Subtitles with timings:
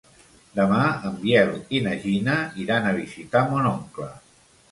[0.59, 0.79] Demà
[1.09, 4.09] en Biel i na Gina iran a visitar mon oncle.